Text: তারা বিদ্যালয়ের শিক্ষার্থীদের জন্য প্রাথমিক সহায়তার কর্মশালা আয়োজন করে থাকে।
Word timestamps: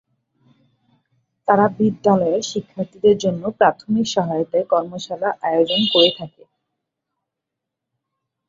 তারা 1.47 1.65
বিদ্যালয়ের 1.77 2.43
শিক্ষার্থীদের 2.51 3.15
জন্য 3.17 3.43
প্রাথমিক 3.59 4.05
সহায়তার 4.07 4.63
কর্মশালা 4.71 5.29
আয়োজন 5.47 5.81
করে 5.93 6.09
থাকে। 6.19 6.43